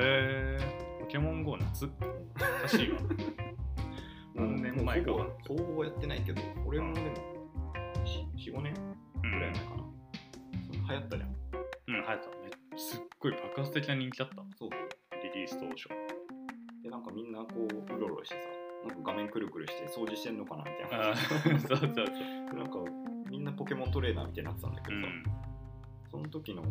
[0.03, 0.59] え
[1.01, 1.87] ポケモン GO 夏？
[2.35, 2.99] 難しいわ。
[4.35, 5.11] 何年前か。
[5.13, 7.07] もうほぼほぼやってないけど俺もでも
[8.37, 8.75] 45年
[9.23, 9.77] うんぐらい前かな、
[10.63, 11.31] その流行ったじゃん。
[11.31, 11.37] うん、
[11.87, 12.15] 流行った。
[12.73, 14.35] めすっごい爆発的な人気だった。
[14.57, 14.71] そう。
[15.23, 15.89] リリース当初。
[16.83, 18.41] でなんかみんなこううろうろしてさ
[18.89, 21.15] なんか画面くるくるして掃除してんのかなみたいな。
[21.15, 21.95] そうそうそう。
[21.95, 22.03] で
[22.57, 22.79] なんか
[23.31, 25.25] みんなポケモントレーナーみたいになってたんだけどさ、うん。
[26.11, 26.63] その時の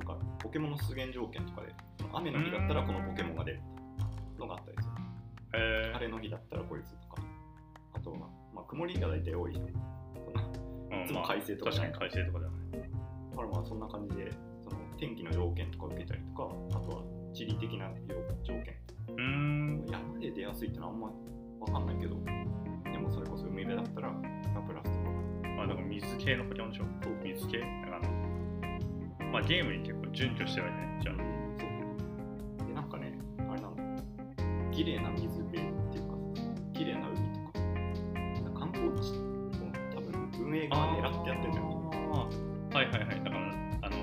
[0.00, 3.60] なんかポケモンの出現条件とかでその雨の日だったらこのポケモンが出る
[4.38, 4.94] のがあったりする。
[5.52, 7.22] え晴れの日だったらこいつとか。
[7.92, 8.18] あとは、
[8.54, 11.92] まあ、曇りが大体多い人そのー、いつも快晴とかじゃない。
[11.92, 12.90] 確かに快晴とかだよね。
[13.30, 14.32] だからまあそんな感じで
[14.64, 17.02] その天気の条件とか受けたりとかあとは
[17.34, 17.90] 地理的な
[18.42, 18.74] 条件。
[19.08, 19.86] うーん。
[19.90, 21.10] 山で出やすいってのはあんま
[21.66, 22.16] 分かんないけど
[22.90, 25.10] でもそれこそ海辺だったらラプラスとか。
[25.60, 26.84] まあ、だから水系のポケモンでしょ。
[27.22, 27.62] 水系。
[27.62, 28.19] あの、
[29.32, 30.98] まあ、ゲームに結構準拠してるね。
[31.02, 31.14] じゃあ。
[31.16, 33.82] そうでなんかねあれなんだ
[34.72, 35.52] 綺麗な水辺っ
[35.90, 36.16] ていうか
[36.74, 37.16] 綺麗な海
[38.36, 41.70] とか観光地も多分運営側狙ってやってるんだよね
[42.72, 43.24] はいはいはい。
[43.24, 43.36] だから、
[43.82, 43.96] あの、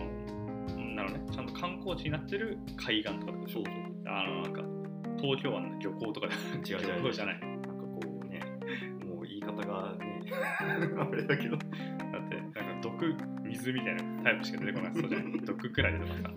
[0.75, 1.31] うんなるほどね。
[1.31, 3.63] ちゃんと観光地になってる海岸とかでしょ。
[4.05, 4.61] あの、なんか、
[5.21, 6.33] 東京湾の漁港とかで
[6.69, 7.39] 違う違う漁港じゃない。
[7.39, 8.39] なんかこうね
[9.05, 10.21] もう言い方がね
[10.99, 11.57] あれだけど
[13.47, 15.39] 水みたいなタイプしか出てこないそうじゃない？
[15.45, 16.29] 毒くらいとかさ。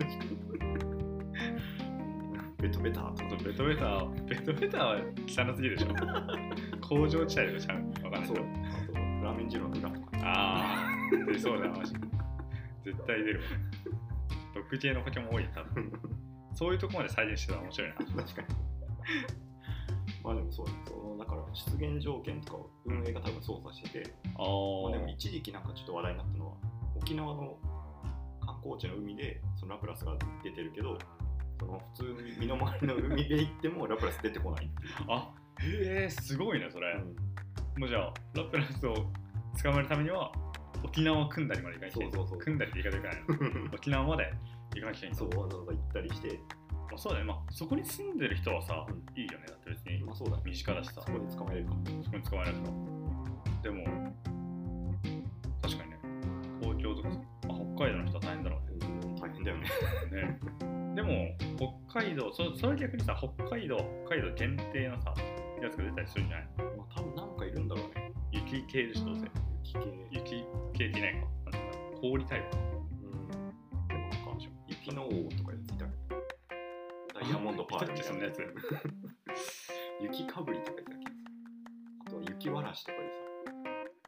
[2.59, 3.01] ベトベタ？
[3.01, 4.97] とかあとベトベタ、ベトベタは
[5.27, 5.93] 汚すぎるでしょ。
[6.87, 8.03] 工場地帯とかちゃう？
[8.05, 8.47] わかんないそうけど。
[9.23, 9.91] ラーメン二郎とか
[10.23, 10.87] あ
[11.23, 11.93] あ、出そうだな、マジ。
[12.83, 13.45] 絶対出るわ。
[14.55, 15.91] 毒系のポケモン多い、多分。
[16.53, 17.95] そういうとこまで再現してたら面白いな。
[17.95, 18.47] 確かに
[20.23, 24.43] まあでもそうそうだから出現条件とかを運営が多分操作しててあま
[24.89, 26.50] あ、でも一時期なんかちょっと話題になったのは
[27.11, 27.57] 沖縄の
[28.39, 30.97] 観光地の海でそのラプラスが出てるけど
[31.59, 36.93] その普通に身の回りの海で行ってもラプラス出てこないっていう、あへえすごいね、それ。
[36.93, 37.79] うん。
[37.79, 38.95] もうじゃあ、ラプラスを
[39.61, 40.31] 捕まえるためには、
[40.83, 42.13] 沖縄を組んだりまで行かなきゃいけない。
[42.13, 42.39] そうそうそう。
[42.39, 43.61] 組んだりって言い方いかない。
[43.61, 43.69] の。
[43.75, 44.33] 沖縄まで
[44.73, 45.15] 行かなきゃいけない。
[45.15, 46.39] そうわざわざ行ったりして。
[46.73, 49.21] まあ、そうだね、まあ、そこに住んでる人はさ、うん。
[49.21, 50.43] いいよね、だって別にまあそうだね。
[50.45, 51.75] 身近だしさ、そこで捕まえれるか。
[52.03, 52.63] そこに捕まえられる
[53.61, 54.00] でも、確かにね、東
[56.95, 58.87] 京とかあ、北海道の人は大変だろうね。
[59.05, 59.67] うん大変だよね。
[60.11, 60.39] ね。
[60.95, 61.35] でも、
[61.89, 63.77] 北海道、そそれ逆にさ、北海道、
[64.07, 65.13] 北海道限定のさ、
[65.61, 66.47] やつが出たりするんじゃない？
[66.77, 68.11] まあ多分なんかいるんだろうね。
[68.31, 69.21] 雪系でしょ、どうせ。
[69.63, 70.07] 雪系。
[70.11, 71.27] 雪系っていないか。
[72.01, 72.57] 氷タイプ。
[72.57, 73.27] うん。
[73.87, 74.17] でもなんか
[74.67, 75.85] 雪の王とかやついた。
[77.19, 78.41] ダイヤモンドパールみたいなやつ。
[80.01, 81.11] 雪かぶりとか言ってたっけ
[82.07, 83.15] あとは雪わらしとかでさ。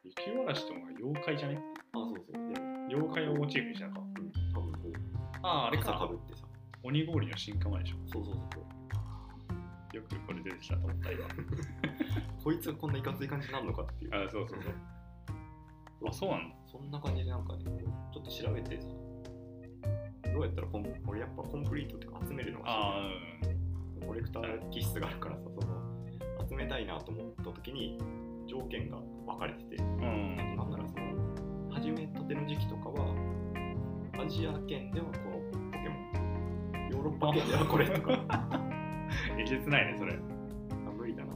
[0.03, 1.59] 雪わらしとか妖怪じゃね？
[2.95, 4.01] 妖怪をモチーフにしたのか。
[4.01, 4.91] うん多分こう
[5.41, 6.15] ああ、あれか傘かぶ。
[6.15, 6.43] ってさ
[6.83, 7.97] 鬼氷の進化前でしょ。
[8.07, 11.27] そうそうそうよくこれ出てきたと思った今。
[12.43, 14.73] こいつがこんないかつい感じになるのかっていうあそうそうそう。
[16.07, 16.55] あ、そうなんだ。
[16.73, 17.63] そんな感じでなんかね
[18.11, 18.87] ちょっと調べてさ
[20.33, 23.09] どうやったらコン俺やっぱコンプリートっていうか集めるのがあ
[23.99, 27.99] 好きコレクター気質があるからさその集めたいなと思った時に
[28.47, 30.52] 条件が分かれててあ、うん。
[32.27, 33.15] ての時期とかは
[34.23, 35.37] アジア圏ではこの
[35.71, 35.95] ポケモ
[36.87, 38.19] ンヨーロッパ圏ではこれとか
[39.37, 40.13] えげつないね、それ。
[40.13, 41.33] あ無理だな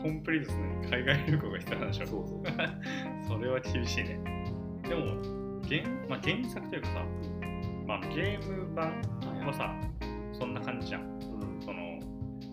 [0.00, 2.06] コンプリートするのに海外旅行が必要なんでしょ。
[2.06, 2.42] そうそう
[3.22, 4.18] それは厳しいね。
[4.88, 5.04] でも、
[5.68, 7.04] 原,、まあ、原作というかさ、
[7.86, 8.92] まあ、ゲーム版
[9.46, 9.74] はさ、
[10.32, 11.02] そんな感じじゃん。
[11.02, 11.98] うんその、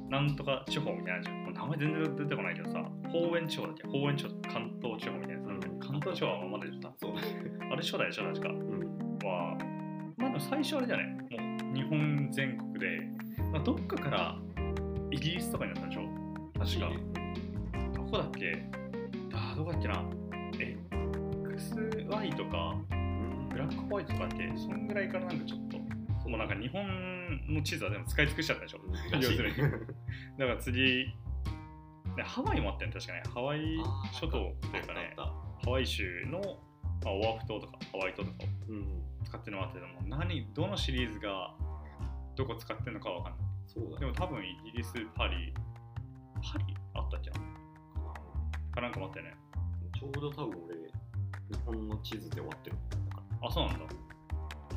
[0.09, 1.53] なんとか地方みたいなじゃん。
[1.53, 3.87] 名前全然出てこないけどさ、方園地方だっけ？
[3.87, 5.48] 方園地方関東地方みたいなやつなんだようん
[5.89, 6.93] 関東地方はまだでしょ。
[6.97, 7.13] そう。
[7.71, 8.49] あれ初代でしょ、確か。
[8.49, 9.17] うん。
[9.25, 9.57] は、
[10.17, 11.07] まあでも最初あれじゃない。
[11.07, 11.13] も
[11.71, 13.01] う日本全国で、
[13.51, 14.37] まあ、どっかから
[15.11, 16.03] イギリスとかになったんでしょ？
[16.59, 16.91] 確か。
[17.95, 18.63] どこだっけ？
[19.33, 20.03] あーどこだっけな
[21.57, 23.49] ？XY とかうん。
[23.49, 24.47] ブラックホワイトとかだっけ？
[24.57, 25.79] そんぐらいからなんかちょっと。
[26.29, 26.85] もうなんか日本
[27.49, 28.79] の地図は全部使い尽くしちゃったでしょ？
[29.15, 29.57] 要するに。
[30.37, 31.07] だから次
[32.15, 33.23] でハワイもあったよね確かね。
[33.33, 33.61] ハワイ
[34.13, 34.37] 諸島と
[34.77, 35.15] いうかね。
[35.17, 35.33] あ
[35.69, 36.39] ハワイ州の、
[37.05, 41.53] まあ、オアフ島とかハワイ島とかを使ってるのもあってでも何どのシリーズが
[42.35, 43.41] どこ使ってるのかわかんない。
[43.67, 43.97] そうだね。
[43.99, 45.53] でも多分イギリスパリ
[46.41, 46.75] パリ？
[46.95, 47.35] あったっけな？
[48.73, 49.35] かなんか待ってね。
[49.99, 52.77] ちょうど多分俺日本の地図で終わってる。
[53.43, 53.85] あそうなんだ。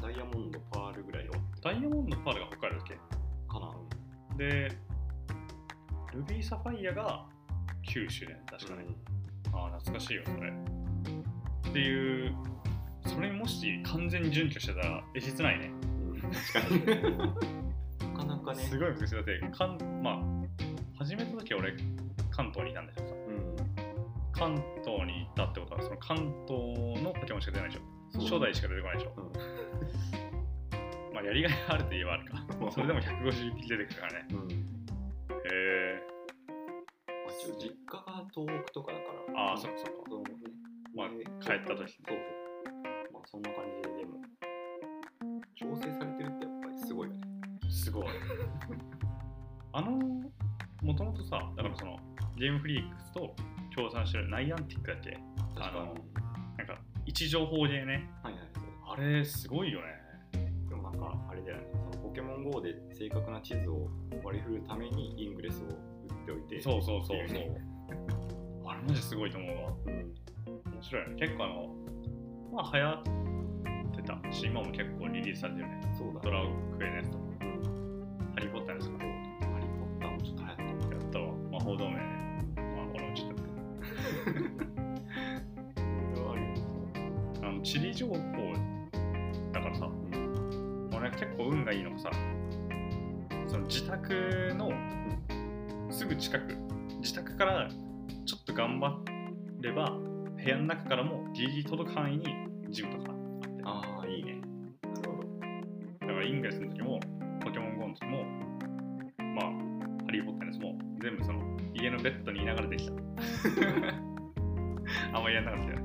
[0.03, 2.93] らダイヤモンドパールぐらいで終わってダイヤモンドパールが北海道だっけ？
[2.93, 3.01] る
[3.49, 3.73] かな。
[4.37, 4.77] で
[6.13, 7.25] ルビーサファイアが
[7.83, 8.85] 九州でね確かね、
[9.55, 10.53] ああ懐かしいよそれ
[11.73, 12.35] っていう
[13.07, 15.71] それにもし完全に準拠してたらえ実ないね。
[16.13, 16.61] うん確か
[16.93, 17.01] に。
[18.13, 20.19] なかなかねすごい難しいだってかんまあ
[20.99, 21.73] 始めた時は俺
[22.31, 23.15] 関東にいたんだけどさ。
[23.15, 23.43] うん
[24.33, 26.17] 関東に行ったってことはその関
[26.49, 26.61] 東
[27.03, 27.83] のポケモンしか出ないでしょ。
[28.21, 29.15] 初代しか出てこないでしょ、
[31.15, 32.45] まあやりがいがあるといえばあるか。
[32.73, 34.27] それでも150匹出てくるからね。
[34.33, 34.51] うん。
[34.51, 34.55] へ
[35.53, 36.03] え
[37.59, 39.51] 実家が東北とかだから。
[39.51, 39.87] ああそっかそっ
[40.22, 40.22] か
[40.95, 42.17] まあで帰った時そうそう
[43.13, 44.21] まあそんな感じででも。
[45.55, 47.21] 調整されてるってやっぱりすごいよね。
[47.71, 48.07] すごい。
[49.73, 49.91] あの
[50.83, 51.97] もともとさだからその
[52.37, 53.35] ゲームフリークスと
[53.75, 55.19] 協賛してるナイアンティックだっけ？
[55.57, 55.95] あの
[56.59, 58.11] なんか位置情報ゲーね。
[58.23, 58.43] はいはい。
[58.95, 59.87] あれすごいよね。
[60.69, 61.67] でもなんかあれだよね。
[61.93, 63.89] そのポケモン GO で正確な地図を
[64.23, 65.75] 割り振るためにイングレスを打っ
[66.27, 66.61] ておいて。
[66.61, 67.39] そうそうそうそう。
[68.67, 69.73] あれマジすごいと思うわ。
[69.87, 70.02] うん
[70.83, 71.15] 面白いよね。
[71.17, 71.69] 結構あの
[72.53, 72.91] まあ流行
[73.93, 75.81] ってたし今も結構リリースされてるね。
[75.97, 76.43] そうだドラ
[76.77, 77.25] クエのやつとか。
[78.35, 79.05] ハリー・ポッターのやつとか。
[79.05, 79.07] ハ
[79.61, 81.33] リー・ポッターもちょっと流行ってるやったわ。
[81.53, 82.01] 魔法同盟ね
[82.57, 83.43] まあこのうちだって
[87.47, 88.15] あの地理情報
[89.53, 89.87] だからさ。
[89.87, 90.91] うん。
[90.93, 92.11] 俺結構運がいいのがさ。
[93.47, 94.73] その自宅の
[95.93, 96.57] すぐ近く。
[97.01, 97.69] 自宅から
[98.25, 98.99] ちょっと頑張
[99.61, 99.97] れば
[100.43, 102.25] 部屋の中からもギリギリ届く範囲に
[102.69, 103.49] ジムとかあって。
[103.65, 104.41] ああいいね。
[104.83, 105.29] なるほど
[106.01, 106.99] だからイングレスの時も
[107.41, 108.25] ポケモン GO の時も
[109.37, 109.51] まあ
[110.05, 111.41] ハリー・ポッターのやつも全部その
[111.75, 112.93] 家のベッドにいながらできた。
[115.15, 115.77] あんまりやんなかったよ。
[115.77, 115.85] ね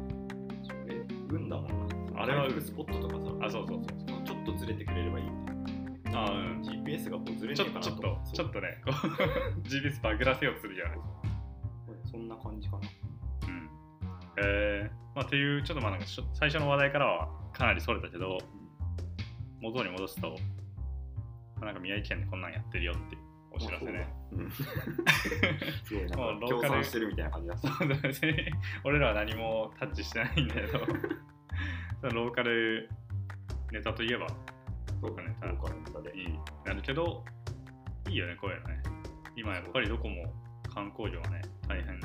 [0.89, 1.67] え運だもん
[2.15, 2.23] な。
[2.23, 3.31] あれはスポットとかさ。
[3.45, 5.25] あそうそうそうちょっとずれてくれればいい。
[6.15, 6.61] あうん。
[6.61, 8.81] GPS がこうずれちょねえかなちょっとちょっとね
[9.65, 10.97] GPS バグらせようとするじゃない。
[10.97, 11.03] と
[12.05, 12.81] そんな感じかな。
[12.81, 12.96] うん
[14.37, 18.37] えー、まあっていうちょっとまあなんかちょ最初の話題からはかなりそれたけど
[19.61, 23.21] 元に戻すと、まあなんか宮城県でこんなんやってるよっていう
[23.51, 24.07] お知らせね。
[24.31, 24.51] うん。
[24.53, 24.63] す
[25.93, 28.33] ごいなんかまあローカルしてるみたいな感じだそうだ別に
[28.83, 30.79] 俺らは何もタッチしてないんだけど
[32.13, 32.89] ローカル
[33.71, 34.27] ネタといえば
[35.01, 36.17] そうかねローカルネタで。
[36.17, 37.25] いいなるけど
[38.07, 38.83] いいよねこういうのね。
[39.35, 40.33] 今やっぱりどこも
[40.73, 41.99] 観光業はね大変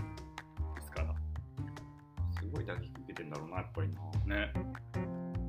[2.52, 4.36] ごい打撃受けてんだろうなやっぱりな。
[4.36, 4.52] ね。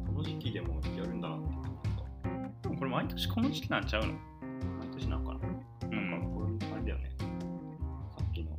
[0.08, 4.14] この時期でもやるんだなって感じだっでもこれ毎年この時期なんちゃうの？
[4.14, 4.18] た
[4.88, 5.40] 毎年なんかな。
[5.40, 6.34] うなんかん。
[6.34, 7.12] これあれだよね。
[7.20, 7.26] さ
[8.24, 8.52] っきの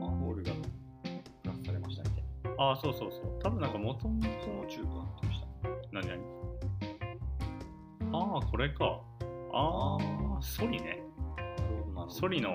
[0.00, 2.24] マンホールがプラスされましたみたい
[2.58, 3.38] ああそうそうそう。
[3.42, 5.46] 多分なんか元々なその中華ってました。
[5.92, 6.20] 何何？
[8.12, 9.00] ああこれか。
[9.52, 11.02] ああソリね。
[12.08, 12.50] ソリの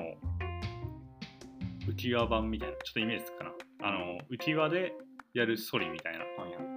[1.87, 2.75] 浮輪版みたいな。
[2.83, 3.51] ちょっとイメージつくかな
[3.85, 4.93] あの浮輪で
[5.35, 6.25] やるソリみたいな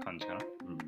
[0.05, 0.41] 感じかな。
[0.67, 0.79] うん。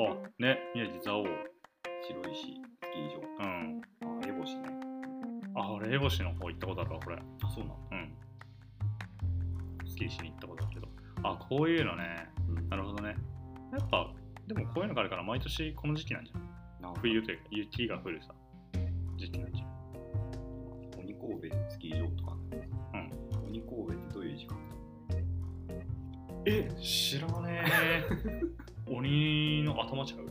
[0.00, 1.24] あね宮城蔵王。
[1.24, 3.82] 白石スキー場うん。
[4.02, 4.68] あエボシね。
[5.56, 7.16] あ俺エボシの方行ったことあるわこれ。
[7.16, 8.14] あそうなのうん。
[9.88, 10.88] スキーしに行ったことあるけど。
[11.24, 12.28] あこういうのね。
[12.48, 12.68] うん。
[12.68, 13.16] なるほどね。
[13.72, 14.12] やっぱ
[14.46, 16.38] でもこういうのがあるから毎年この時期なんじゃ
[16.88, 18.32] ん冬というか雪が降るさ
[19.16, 22.36] 時期なんじゃん鬼神戸スキー場とか
[26.46, 28.40] え知らねえ。
[28.92, 30.26] 鬼の頭ちゃう？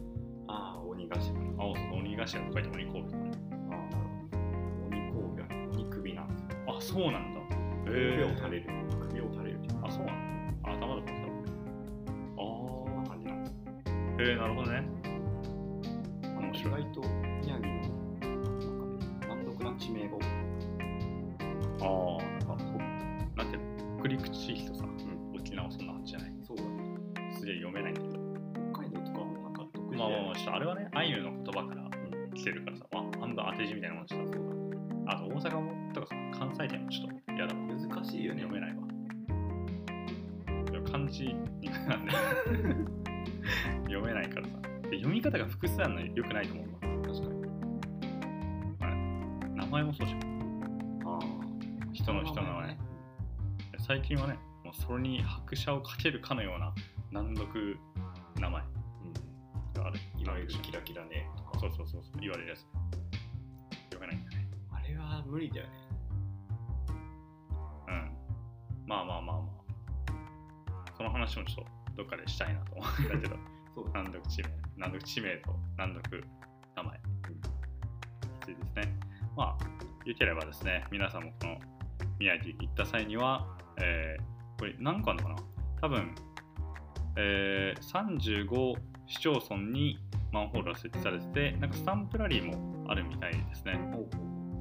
[0.48, 1.16] ああ鬼頭。
[1.18, 3.32] ああそう鬼頭と書いて鬼神戸とかね。
[3.52, 6.48] あなるほど鬼神戸は鬼首なんですよ。
[6.68, 7.42] あそうなんだ。
[7.86, 8.66] 首へを垂れる。
[9.10, 10.70] 首を垂れるあそうなんだ。
[10.70, 11.14] あ頭とかさ
[12.36, 12.42] そ
[12.92, 13.44] んなあ感じなん
[14.18, 14.84] でへえなるほどね
[41.14, 41.32] 字な
[41.96, 42.12] んで
[43.84, 44.54] 読めないからさ。
[44.90, 46.80] で読み方が複数あるのよくないと思うわ。
[47.04, 47.44] 確かに。
[49.56, 51.00] 名前もそうじゃん。
[51.06, 51.22] ああ
[51.94, 52.76] 人の人の名前
[53.86, 56.74] 最近はねもうそれに拍車をかけるかのような
[57.12, 57.78] 難読
[58.40, 58.64] 名前。
[58.64, 58.66] う
[59.06, 59.14] ん。
[59.82, 61.60] があるいわゆるキラキラねとか。
[61.60, 62.20] そうそうそうそう。
[62.20, 62.66] 言われるやつ。
[63.92, 64.48] 読めないんだね。
[64.72, 65.74] あれは無理だよね。
[67.88, 68.18] うん。
[68.88, 69.63] まあまあまあまあ
[71.04, 71.66] その話もちょっ
[71.98, 73.36] とどっかでしたいなと思うんだけど
[73.94, 76.24] 難読地名難読地名と難読
[76.78, 77.04] 名前に
[78.40, 78.96] ついてですね
[79.36, 81.60] まあよければですね皆さんもこの
[82.20, 83.46] 宮城行った際には、
[83.82, 84.24] えー
[84.60, 85.44] これ何個あるのかな？
[85.82, 86.16] 多分、
[87.18, 90.00] えー35市町村に
[90.32, 93.78] マンホールが設置されててなんかスタンプラリーもあるみたいですね。
[93.94, 94.08] お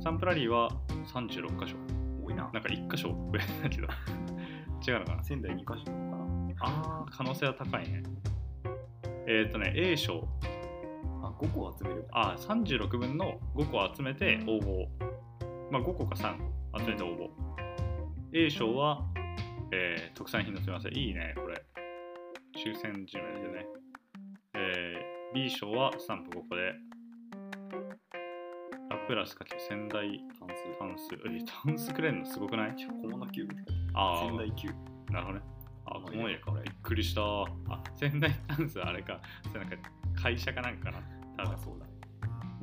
[0.00, 0.70] スタンプラリーは
[1.14, 1.76] 36箇所。
[2.24, 2.50] 多いな。
[2.52, 3.86] なんか1箇所増えたけど。
[4.84, 5.22] 違うのかな？
[5.22, 6.21] 仙台2箇所かな
[6.60, 8.02] ああ可能性は高いね。
[9.26, 10.26] えっ、とね A 賞
[11.22, 12.06] あ5個集める。
[12.12, 14.86] あ36分の5個集めて応募。
[15.70, 16.36] まあ5個か3
[16.72, 16.78] 個。
[16.80, 17.28] 集めて応募。
[18.34, 19.02] A 賞は、
[19.72, 20.96] えー特産品のすみません。
[20.96, 21.62] いいねこれ。
[22.56, 23.66] 抽選10名でね、
[24.54, 26.72] えー B 賞はスタンプ5個で。
[28.90, 30.78] ラプラスかけ仙台単数。
[30.78, 31.14] 単数。
[31.14, 32.74] え単数くれんのすごくない？
[32.76, 33.26] 小物
[33.94, 34.74] ああ仙台キュー。
[35.06, 35.44] ブなるほどね。
[36.02, 36.50] あ、まあこの家か。
[36.52, 37.22] びっくりした。
[37.22, 37.46] あ、
[37.94, 39.20] 仙台ダンスあれか。
[39.52, 39.76] それなんか
[40.20, 40.98] 会社かなんかな。
[41.36, 41.78] 多分あそう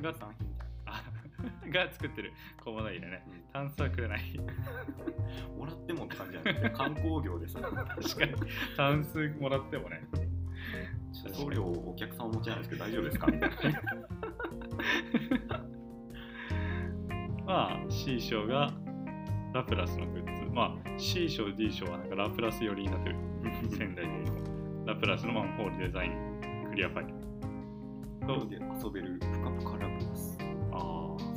[0.02, 0.50] だが産品
[1.72, 2.32] が作ってる
[2.64, 3.22] 小物入れね。
[3.52, 4.20] な、タンスはくれない。
[5.56, 8.34] もらってもって感じじゃなくて観光業でさ 確かに。
[8.76, 10.02] タンスもらってもね。
[11.34, 13.26] 送料お客さんお持ちなんですけど大丈夫ですか？
[13.26, 13.56] みたいな
[17.46, 18.70] まあ、C 賞が
[19.52, 20.39] ラプラスのグッズ。
[20.54, 23.16] まあ、C 賞、D 賞はなんかラプラス寄りになってる。
[23.70, 24.10] 仙台で。
[24.86, 26.12] ラプラスのマンホールデザイン
[26.70, 28.26] クリアファイル。
[28.26, 30.38] と、で遊べるぷかぷかラブです
[30.72, 30.76] あ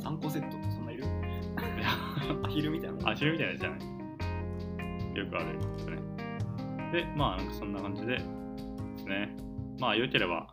[0.00, 1.04] 3個セットってそんないる？
[2.44, 5.16] アヒルみたいなアヒルみたいなじゃない？
[5.18, 5.96] よくあるですね。
[6.92, 8.20] で、まあ、なんかそんな感じでで
[8.96, 9.34] すね。
[9.80, 10.52] まあ、良ければ、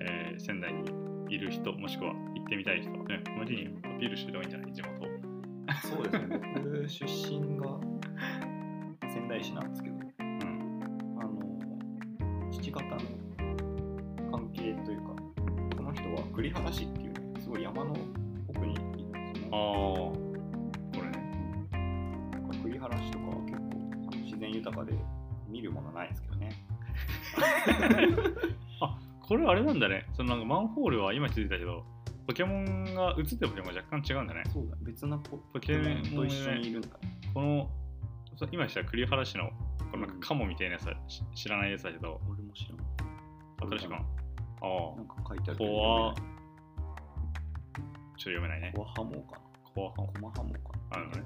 [0.00, 0.82] えー仙台に
[1.28, 4.72] いる人、もしくは行ってみたい人、ね、無理にアピールしてもいいんじゃない？
[4.72, 5.06] 地元。
[5.82, 7.78] そうですね僕出身が
[9.26, 11.18] 仙台市なんですけどうん。
[11.20, 12.88] あの父方の
[14.30, 15.16] 関係というか
[15.76, 17.92] この人は栗原市っていうねすごい山の
[18.48, 20.18] 奥にいるんですよああね、
[20.94, 21.12] これね。
[22.32, 24.92] なんか栗原市とかは結構自然豊かで
[25.48, 26.50] 見るものないですけどね
[28.80, 30.06] あ、これあれなんだね。
[30.12, 31.84] そのなんかマンホールは今気づいたけど、
[32.26, 34.44] ポケモンが映ってるポケモンが若干違うんだね。
[34.52, 36.94] そうだ別なポポケモンと一緒にいるんだね
[37.34, 37.70] この、
[38.36, 39.50] そ今した栗原市の、
[39.90, 40.84] このなんかカモみたいなやつ
[41.34, 42.78] 知らないやつだけど、俺も知らん
[43.70, 43.96] 新しいかな。
[43.96, 45.06] ああなん。
[45.06, 46.22] か書いてあるけどコア、ちょ読っ
[48.14, 48.72] と読めないね。
[48.76, 49.40] コアハモか
[49.74, 50.58] コアハなコマハモか
[50.90, 51.22] なあるのね。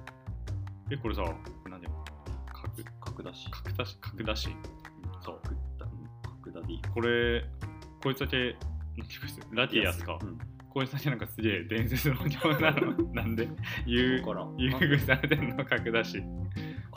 [0.91, 1.23] え、これさ、
[1.69, 2.05] 何だよ。
[2.53, 2.71] 角、
[3.01, 4.49] 角出し角出し、角出し。
[5.23, 5.87] そう角だ
[6.45, 7.45] 角田でこれ、
[8.03, 8.57] こいつだけ、
[9.53, 10.19] ラティアスか？
[10.23, 10.39] うん
[10.71, 12.93] こいつだけなんかすげえ伝説のポケモンなの。
[13.13, 13.49] なんで？
[13.87, 15.65] 優遇されてんの？
[15.65, 16.23] 角出し。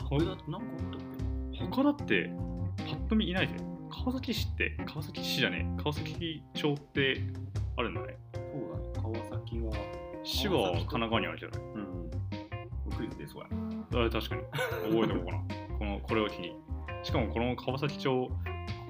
[0.08, 1.00] 角田って何個あったっ
[1.52, 1.58] け？
[1.66, 2.30] 他だって、
[2.78, 3.54] パッと見いないぜ。
[3.90, 5.82] 川崎市って、川崎市じゃねえ。
[5.82, 7.20] 川崎町って
[7.76, 8.16] あるんだね。
[8.34, 9.72] そうだね川崎は
[10.24, 11.60] 市は神奈川にあるじゃない？
[11.60, 12.10] うんうん
[12.96, 13.48] クイズでそうや
[13.98, 14.42] なあ確かに。
[14.42, 15.44] 覚えておこうかな？
[15.78, 16.54] この、これを機に。
[17.02, 18.10] しかもこの川崎町、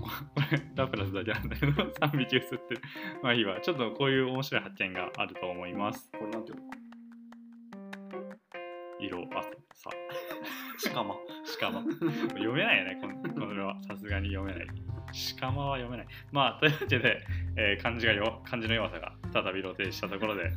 [0.01, 0.09] こ
[0.53, 2.61] れラプラスだけなんだけど、3匹映ってる。
[3.23, 3.61] まあいいわ。
[3.61, 6.11] ちょっとこういう面白い発見があると思います。
[6.13, 6.63] これなんていうの
[9.01, 9.43] 色、あ
[9.75, 9.91] さ、
[10.79, 11.83] しかもしかも。
[12.31, 13.77] 読めないよね、このこれは。
[13.89, 14.67] さすがに読めない。
[15.13, 16.07] しかもは読めない。
[16.33, 17.25] まあ、というわけで、
[17.57, 20.53] えー漢字がよ漢字の弱さが再び露呈したところで、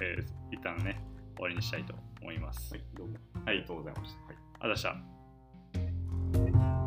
[0.00, 0.24] えー
[0.54, 1.00] 一旦ね、
[1.36, 2.74] 終わりにしたいと思います。
[2.74, 6.77] はいどうもはいありがとうございましたはいありがとうございました。